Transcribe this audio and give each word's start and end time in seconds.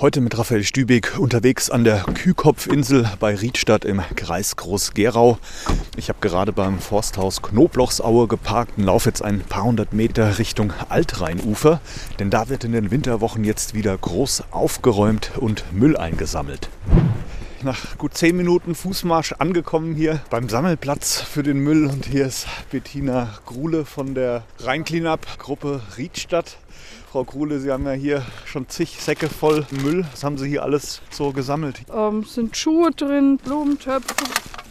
Heute 0.00 0.22
mit 0.22 0.38
Raphael 0.38 0.64
Stübig 0.64 1.18
unterwegs 1.18 1.68
an 1.68 1.84
der 1.84 2.04
Kühkopfinsel 2.04 3.06
bei 3.20 3.34
Riedstadt 3.34 3.84
im 3.84 4.00
Kreis 4.16 4.56
Groß-Gerau. 4.56 5.38
Ich 5.94 6.08
habe 6.08 6.20
gerade 6.22 6.54
beim 6.54 6.78
Forsthaus 6.78 7.42
Knoblauchsaue 7.42 8.26
geparkt 8.26 8.78
und 8.78 8.84
laufe 8.84 9.10
jetzt 9.10 9.20
ein 9.20 9.40
paar 9.40 9.64
hundert 9.64 9.92
Meter 9.92 10.38
Richtung 10.38 10.72
Altrheinufer, 10.88 11.82
denn 12.18 12.30
da 12.30 12.48
wird 12.48 12.64
in 12.64 12.72
den 12.72 12.90
Winterwochen 12.90 13.44
jetzt 13.44 13.74
wieder 13.74 13.94
groß 13.98 14.44
aufgeräumt 14.52 15.32
und 15.36 15.64
Müll 15.70 15.98
eingesammelt 15.98 16.70
nach 17.64 17.98
gut 17.98 18.14
zehn 18.14 18.36
Minuten 18.36 18.74
Fußmarsch 18.74 19.32
angekommen 19.38 19.94
hier 19.94 20.20
beim 20.30 20.48
Sammelplatz 20.48 21.20
für 21.20 21.42
den 21.42 21.58
Müll. 21.58 21.86
Und 21.86 22.06
hier 22.06 22.26
ist 22.26 22.46
Bettina 22.70 23.38
Grule 23.46 23.84
von 23.84 24.14
der 24.14 24.44
Rhein-Cleanup-Gruppe 24.60 25.80
Riedstadt. 25.96 26.58
Frau 27.10 27.24
Krule, 27.24 27.58
Sie 27.58 27.72
haben 27.72 27.86
ja 27.86 27.92
hier 27.92 28.22
schon 28.44 28.68
zig 28.68 29.00
Säcke 29.00 29.28
voll 29.28 29.66
Müll. 29.82 30.06
Was 30.12 30.22
haben 30.22 30.38
Sie 30.38 30.48
hier 30.48 30.62
alles 30.62 31.02
so 31.10 31.32
gesammelt? 31.32 31.80
Ähm, 31.92 32.24
sind 32.24 32.56
Schuhe 32.56 32.92
drin, 32.92 33.38
Blumentöpfe, 33.38 34.14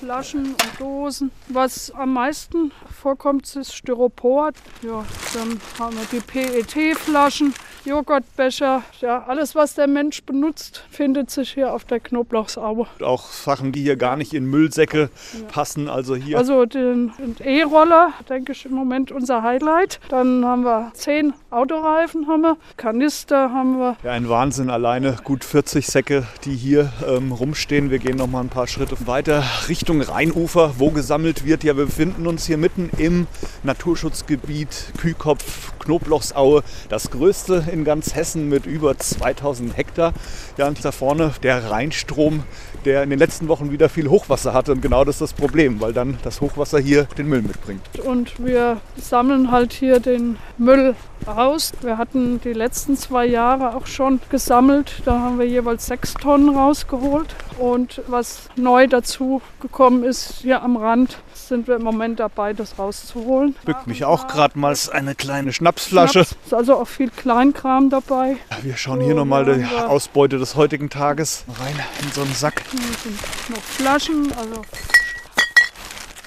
Flaschen 0.00 0.54
und 0.54 0.80
Dosen. 0.80 1.30
Was 1.48 1.92
am 1.92 2.12
meisten 2.14 2.72
vorkommt, 3.00 3.54
ist 3.54 3.74
Styropor. 3.74 4.50
Ja, 4.82 5.04
dann 5.32 5.60
haben 5.78 5.96
wir 5.96 6.06
die 6.10 6.20
PET-Flaschen, 6.20 7.54
Joghurtbecher. 7.84 8.82
Ja, 9.00 9.24
alles, 9.26 9.54
was 9.54 9.74
der 9.74 9.86
Mensch 9.86 10.22
benutzt, 10.22 10.84
findet 10.90 11.30
sich 11.30 11.52
hier 11.52 11.72
auf 11.72 11.84
der 11.84 12.00
Knoblauchsaue. 12.00 12.86
Auch 13.02 13.30
Sachen, 13.30 13.72
die 13.72 13.82
hier 13.82 13.96
gar 13.96 14.16
nicht 14.16 14.32
in 14.32 14.46
Müllsäcke 14.46 15.10
ja. 15.32 15.46
passen. 15.48 15.88
Also 15.88 16.16
hier. 16.16 16.38
Also 16.38 16.64
den 16.64 17.12
E-Roller, 17.42 18.12
denke 18.28 18.52
ich, 18.52 18.64
im 18.64 18.72
Moment 18.72 19.12
unser 19.12 19.42
Highlight. 19.42 20.00
Dann 20.08 20.44
haben 20.44 20.64
wir 20.64 20.92
zehn 20.94 21.34
Autoreifen, 21.50 22.26
haben 22.26 22.42
wir, 22.42 22.56
Kanister 22.76 23.50
haben 23.52 23.78
wir. 23.78 23.96
Ja, 24.02 24.12
ein 24.12 24.28
Wahnsinn 24.28 24.70
alleine. 24.70 25.16
Gut 25.22 25.44
40 25.44 25.86
Säcke, 25.86 26.26
die 26.44 26.54
hier 26.54 26.92
ähm, 27.06 27.32
rumstehen. 27.32 27.90
Wir 27.90 27.98
gehen 27.98 28.16
noch 28.16 28.28
mal 28.28 28.40
ein 28.40 28.48
paar 28.48 28.66
Schritte 28.66 29.06
weiter 29.06 29.44
Richtung 29.68 30.00
Rheinufer, 30.00 30.74
wo 30.78 30.90
gesammelt 30.90 31.44
wird. 31.44 31.64
Ja, 31.64 31.76
wir 31.76 31.86
befinden 31.86 32.26
uns 32.26 32.46
hier 32.46 32.56
mitten 32.56 32.90
im 32.98 33.26
Naturschutzgebiet 33.64 34.92
Kühkopf, 34.98 35.72
Knoblauchsaue, 35.78 36.62
das 36.88 37.10
größte 37.10 37.64
in 37.72 37.84
ganz 37.84 38.14
Hessen 38.14 38.48
mit 38.48 38.66
über 38.66 38.96
2000 38.96 39.76
Hektar. 39.76 40.12
Ja, 40.56 40.68
und 40.68 40.84
da 40.84 40.92
vorne 40.92 41.32
der 41.42 41.70
Rheinstrom, 41.70 42.44
der 42.84 43.02
in 43.02 43.10
den 43.10 43.18
letzten 43.18 43.48
Wochen 43.48 43.70
wieder 43.70 43.88
viel 43.88 44.08
Hochwasser 44.08 44.52
hatte. 44.52 44.72
Und 44.72 44.82
genau 44.82 45.04
das 45.04 45.16
ist 45.16 45.20
das 45.22 45.32
Problem, 45.32 45.80
weil 45.80 45.92
dann 45.92 46.18
das 46.22 46.40
Hochwasser 46.40 46.78
hier 46.78 47.04
den 47.16 47.28
Müll 47.28 47.42
mitbringt. 47.42 47.82
Und 48.04 48.44
wir 48.44 48.80
sammeln 48.96 49.50
halt 49.50 49.72
hier 49.72 50.00
den 50.00 50.36
Müll 50.58 50.94
aus. 51.26 51.72
Wir 51.80 51.98
hatten 51.98 52.40
die 52.40 52.52
letzten 52.52 52.96
zwei 52.96 53.26
Jahre 53.26 53.74
auch 53.74 53.86
schon 53.86 54.20
gesammelt. 54.30 55.02
Da 55.04 55.18
haben 55.18 55.38
wir 55.38 55.46
jeweils 55.46 55.86
sechs 55.86 56.14
Tonnen 56.14 56.54
rausgeholt. 56.54 57.34
Und 57.58 58.02
was 58.08 58.48
neu 58.56 58.86
dazu 58.86 59.40
gekommen 59.60 60.04
ist, 60.04 60.40
hier 60.42 60.62
am 60.62 60.76
Rand, 60.76 61.18
sind 61.34 61.68
wir 61.68 61.76
im 61.76 61.82
Moment 61.82 62.20
dabei, 62.20 62.52
das 62.52 62.78
rauszuholen. 62.78 63.54
Bückt 63.64 63.86
mich 63.86 64.04
auch 64.04 64.26
gerade 64.26 64.58
mal 64.58 64.74
eine 64.92 65.14
kleine 65.14 65.52
Schnapsflasche. 65.52 66.24
Schnaps, 66.24 66.36
ist 66.44 66.54
also 66.54 66.76
auch 66.76 66.88
viel 66.88 67.10
Kleinkram 67.10 67.90
dabei. 67.90 68.36
Wir 68.62 68.76
schauen 68.76 69.00
hier 69.00 69.14
nochmal 69.14 69.44
die 69.44 69.64
Ausbeute 69.76 70.38
des 70.38 70.56
heutigen 70.56 70.90
Tages 70.90 71.44
rein 71.60 71.78
in 72.02 72.10
so 72.12 72.22
einen 72.22 72.34
Sack. 72.34 72.62
Hier 72.70 72.80
sind 72.80 73.50
noch 73.50 73.62
Flaschen, 73.62 74.32
also 74.32 74.62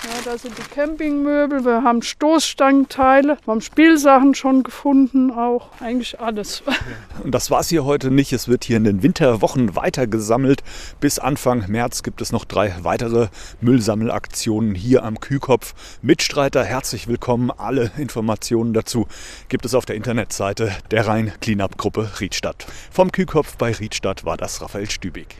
ja, 0.07 0.21
da 0.23 0.37
sind 0.37 0.57
die 0.57 0.61
Campingmöbel, 0.73 1.65
wir 1.65 1.83
haben 1.83 2.01
Stoßstangenteile, 2.01 3.37
wir 3.43 3.51
haben 3.51 3.61
Spielsachen 3.61 4.35
schon 4.35 4.63
gefunden, 4.63 5.31
auch 5.31 5.69
eigentlich 5.81 6.19
alles. 6.19 6.63
Und 7.23 7.31
das 7.31 7.51
war 7.51 7.59
es 7.59 7.69
hier 7.69 7.83
heute 7.83 8.11
nicht. 8.11 8.31
Es 8.31 8.47
wird 8.47 8.63
hier 8.63 8.77
in 8.77 8.83
den 8.83 9.03
Winterwochen 9.03 9.75
weiter 9.75 10.07
gesammelt. 10.07 10.63
Bis 10.99 11.19
Anfang 11.19 11.65
März 11.67 12.03
gibt 12.03 12.21
es 12.21 12.31
noch 12.31 12.45
drei 12.45 12.73
weitere 12.81 13.27
Müllsammelaktionen 13.61 14.75
hier 14.75 15.03
am 15.03 15.19
Kühkopf. 15.19 15.73
Mitstreiter, 16.01 16.63
herzlich 16.63 17.07
willkommen. 17.07 17.51
Alle 17.51 17.91
Informationen 17.97 18.73
dazu 18.73 19.07
gibt 19.49 19.65
es 19.65 19.73
auf 19.73 19.85
der 19.85 19.95
Internetseite 19.95 20.71
der 20.91 21.07
Rhein 21.07 21.33
Cleanup 21.41 21.77
Gruppe 21.77 22.09
Riedstadt. 22.19 22.65
Vom 22.91 23.11
Kühkopf 23.11 23.57
bei 23.57 23.71
Riedstadt 23.71 24.25
war 24.25 24.37
das 24.37 24.61
Raphael 24.61 24.89
Stübig. 24.89 25.37